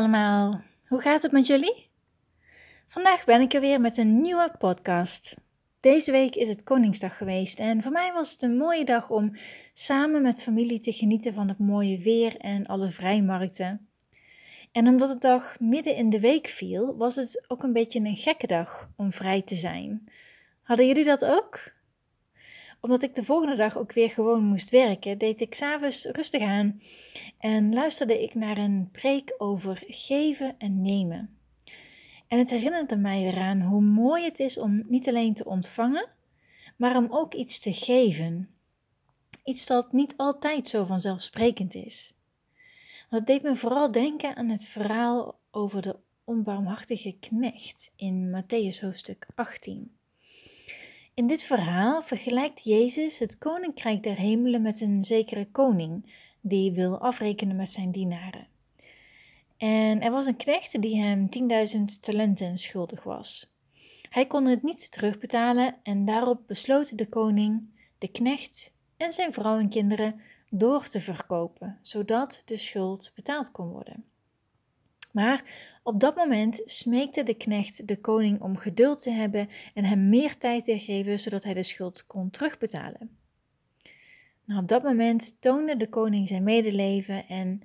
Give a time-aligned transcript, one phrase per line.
[0.00, 1.90] allemaal, hoe gaat het met jullie?
[2.88, 5.34] Vandaag ben ik er weer met een nieuwe podcast.
[5.80, 9.34] Deze week is het Koningsdag geweest en voor mij was het een mooie dag om
[9.72, 13.88] samen met familie te genieten van het mooie weer en alle vrijmarkten.
[14.72, 18.16] En omdat de dag midden in de week viel, was het ook een beetje een
[18.16, 20.04] gekke dag om vrij te zijn.
[20.62, 21.72] Hadden jullie dat ook?
[22.80, 26.82] Omdat ik de volgende dag ook weer gewoon moest werken, deed ik s'avonds rustig aan
[27.38, 31.38] en luisterde ik naar een preek over geven en nemen.
[32.28, 36.08] En het herinnerde mij eraan hoe mooi het is om niet alleen te ontvangen,
[36.76, 38.48] maar om ook iets te geven.
[39.44, 42.14] Iets dat niet altijd zo vanzelfsprekend is.
[43.10, 49.26] Dat deed me vooral denken aan het verhaal over de onbarmhartige knecht in Matthäus hoofdstuk
[49.34, 49.99] 18.
[51.20, 56.98] In dit verhaal vergelijkt Jezus het koninkrijk der hemelen met een zekere koning die wil
[56.98, 58.46] afrekenen met zijn dienaren.
[59.56, 61.28] En er was een knecht die hem
[61.76, 63.54] 10.000 talenten schuldig was.
[64.10, 69.58] Hij kon het niet terugbetalen en daarop besloot de koning de knecht en zijn vrouw
[69.58, 74.09] en kinderen door te verkopen, zodat de schuld betaald kon worden.
[75.10, 75.44] Maar
[75.82, 80.36] op dat moment smeekte de knecht de koning om geduld te hebben en hem meer
[80.36, 83.18] tijd te geven, zodat hij de schuld kon terugbetalen.
[84.44, 87.62] Nou, op dat moment toonde de koning zijn medeleven en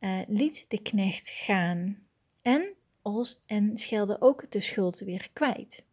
[0.00, 1.98] uh, liet de knecht gaan.
[2.42, 5.84] En, als, en schelde ook de schuld weer kwijt.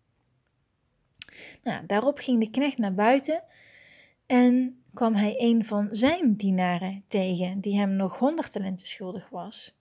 [1.63, 3.43] Nou, daarop ging de knecht naar buiten
[4.25, 9.78] en kwam hij een van zijn dienaren tegen, die hem nog honderd talenten schuldig was.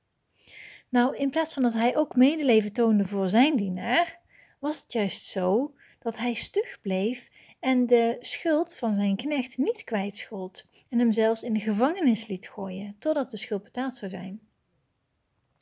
[0.89, 4.20] Nou, in plaats van dat hij ook medeleven toonde voor zijn dienaar,
[4.58, 9.84] was het juist zo dat hij stug bleef en de schuld van zijn knecht niet
[9.84, 14.41] kwijtschold en hem zelfs in de gevangenis liet gooien totdat de schuld betaald zou zijn.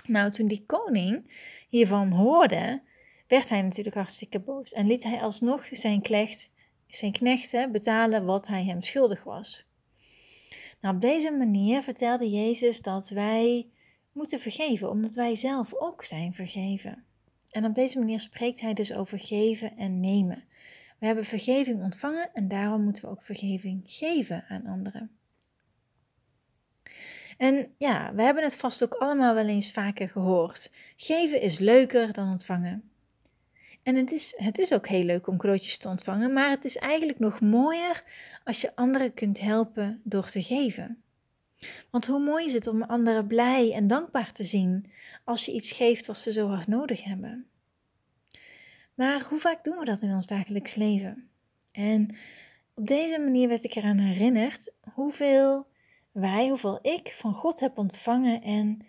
[0.06, 1.30] Nou, toen die koning
[1.68, 2.82] hiervan hoorde,
[3.26, 6.50] werd hij natuurlijk hartstikke boos en liet hij alsnog zijn, knecht,
[6.86, 9.66] zijn knechten betalen wat hij hem schuldig was.
[10.80, 13.66] Nou, op deze manier vertelde Jezus dat wij
[14.16, 17.04] moeten vergeven, omdat wij zelf ook zijn vergeven.
[17.50, 20.44] En op deze manier spreekt hij dus over geven en nemen.
[20.98, 25.10] We hebben vergeving ontvangen en daarom moeten we ook vergeving geven aan anderen.
[27.36, 30.70] En ja, we hebben het vast ook allemaal wel eens vaker gehoord.
[30.96, 32.90] Geven is leuker dan ontvangen.
[33.82, 36.76] En het is, het is ook heel leuk om cadeautjes te ontvangen, maar het is
[36.76, 38.04] eigenlijk nog mooier
[38.44, 41.02] als je anderen kunt helpen door te geven.
[41.90, 44.90] Want hoe mooi is het om anderen blij en dankbaar te zien
[45.24, 47.46] als je iets geeft wat ze zo hard nodig hebben.
[48.94, 51.28] Maar hoe vaak doen we dat in ons dagelijks leven?
[51.72, 52.16] En
[52.74, 55.66] op deze manier werd ik eraan herinnerd hoeveel
[56.12, 58.86] wij, hoeveel ik van God heb ontvangen en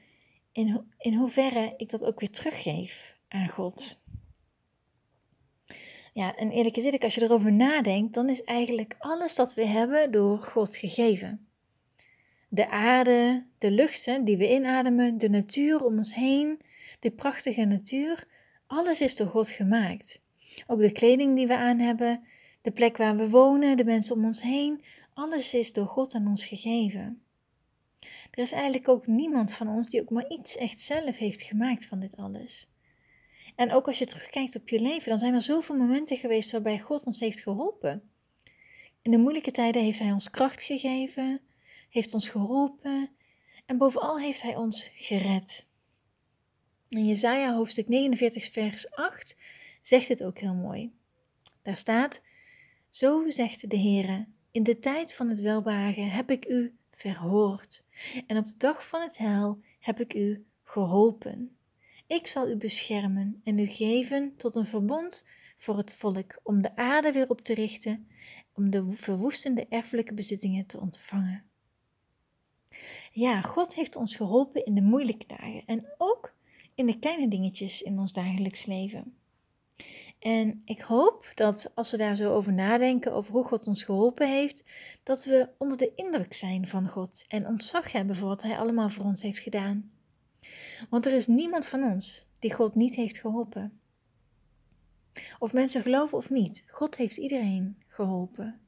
[0.52, 4.02] in, in hoeverre ik dat ook weer teruggeef aan God.
[6.14, 10.12] Ja, en eerlijk gezegd, als je erover nadenkt, dan is eigenlijk alles dat we hebben
[10.12, 11.47] door God gegeven
[12.48, 16.62] de aarde, de lucht die we inademen, de natuur om ons heen,
[17.00, 18.28] de prachtige natuur,
[18.68, 20.22] alles is door God gemaakt.
[20.68, 22.24] Ook de kleding die we aan hebben,
[22.62, 26.28] de plek waar we wonen, de mensen om ons heen, alles is door God aan
[26.28, 27.22] ons gegeven.
[28.32, 31.86] Er is eigenlijk ook niemand van ons die ook maar iets echt zelf heeft gemaakt
[31.86, 32.70] van dit alles.
[33.56, 36.80] En ook als je terugkijkt op je leven, dan zijn er zoveel momenten geweest waarbij
[36.80, 38.10] God ons heeft geholpen.
[39.02, 41.42] In de moeilijke tijden heeft Hij ons kracht gegeven,
[41.90, 43.10] heeft ons geholpen
[43.66, 45.68] en bovenal heeft Hij ons gered.
[46.90, 49.38] In Jesaja hoofdstuk 49 vers 8
[49.82, 50.94] zegt het ook heel mooi.
[51.62, 52.22] Daar staat,
[52.90, 57.84] Zo zegt de Heere, in de tijd van het welbehagen heb ik u verhoord
[58.28, 61.58] en op de dag van het hel heb ik u geholpen.
[62.08, 65.26] Ik zal u beschermen en u geven tot een verbond
[65.58, 68.08] voor het volk, om de aarde weer op te richten,
[68.54, 71.47] om de verwoestende erfelijke bezittingen te ontvangen.
[73.12, 76.36] Ja, God heeft ons geholpen in de moeilijke dagen en ook
[76.76, 79.18] in de kleine dingetjes in ons dagelijks leven.
[80.20, 84.30] En ik hoop dat als we daar zo over nadenken, over hoe God ons geholpen
[84.30, 84.66] heeft,
[85.04, 88.90] dat we onder de indruk zijn van God en ontzag hebben voor wat Hij allemaal
[88.90, 89.92] voor ons heeft gedaan.
[90.90, 93.80] Want er is niemand van ons die God niet heeft geholpen.
[95.40, 98.60] Of mensen geloven of niet, God heeft iedereen geholpen.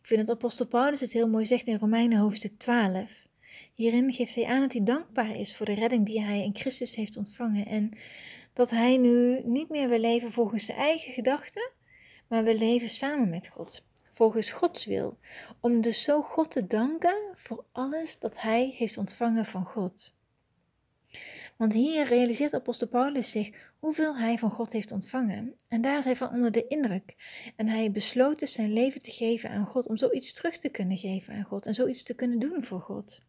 [0.00, 3.28] Ik vind dat apostel Paulus het heel mooi zegt in Romeinen hoofdstuk 12.
[3.74, 6.94] Hierin geeft hij aan dat hij dankbaar is voor de redding die hij in Christus
[6.94, 7.90] heeft ontvangen en
[8.52, 11.70] dat hij nu niet meer wil leven volgens zijn eigen gedachten,
[12.28, 15.18] maar wil leven samen met God, volgens Gods wil,
[15.60, 20.14] om dus zo God te danken voor alles dat hij heeft ontvangen van God.
[21.56, 25.54] Want hier realiseert apostel Paulus zich hoeveel hij van God heeft ontvangen.
[25.68, 27.16] En daar is hij van onder de indruk.
[27.56, 30.96] En hij besloot dus zijn leven te geven aan God, om zoiets terug te kunnen
[30.96, 33.22] geven aan God en zoiets te kunnen doen voor God.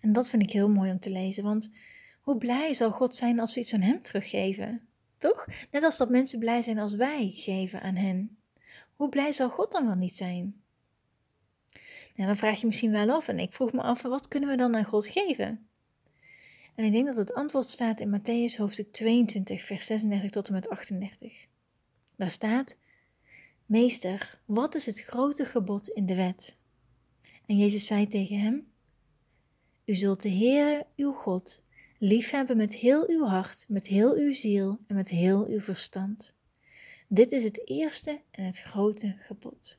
[0.00, 1.70] En dat vind ik heel mooi om te lezen, want
[2.20, 4.88] hoe blij zal God zijn als we iets aan Hem teruggeven?
[5.18, 5.46] Toch?
[5.70, 8.38] Net als dat mensen blij zijn als wij geven aan hen.
[8.96, 10.62] Hoe blij zal God dan wel niet zijn?
[12.14, 14.56] Nou, dan vraag je misschien wel af, en ik vroeg me af, wat kunnen we
[14.56, 15.68] dan aan God geven?
[16.78, 20.52] En ik denk dat het antwoord staat in Matthäus hoofdstuk 22, vers 36 tot en
[20.52, 21.46] met 38.
[22.16, 22.78] Daar staat:
[23.66, 26.56] Meester, wat is het grote gebod in de wet?
[27.46, 28.68] En Jezus zei tegen hem:
[29.84, 31.62] U zult de Heere, uw God,
[31.98, 36.34] liefhebben met heel uw hart, met heel uw ziel en met heel uw verstand.
[37.08, 39.78] Dit is het eerste en het grote gebod.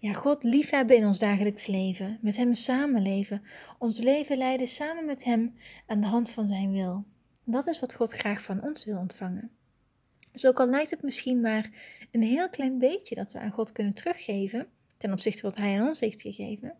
[0.00, 3.42] Ja, God liefhebben in ons dagelijks leven, met Hem samenleven,
[3.78, 5.54] ons leven leiden samen met Hem
[5.86, 7.04] aan de hand van Zijn wil.
[7.44, 9.50] Dat is wat God graag van ons wil ontvangen.
[10.32, 11.70] Dus ook al lijkt het misschien maar
[12.10, 14.66] een heel klein beetje dat we aan God kunnen teruggeven,
[14.96, 16.74] ten opzichte van wat Hij aan ons heeft gegeven.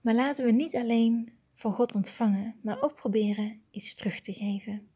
[0.00, 4.88] Maar laten we niet alleen van God ontvangen, maar ook proberen iets terug te geven.